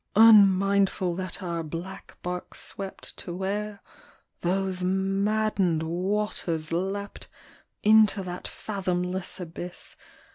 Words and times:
Unmindful 0.15 1.13
that 1.17 1.43
our 1.43 1.61
black 1.61 2.17
bark 2.23 2.55
swept 2.55 3.15
To 3.17 3.35
where 3.35 3.81
those 4.39 4.83
maddened 4.83 5.83
waters 5.83 6.71
leapt. 6.71 7.27
Into 7.83 8.23
that 8.23 8.47
fathomless 8.47 9.39
abyss. 9.39 9.95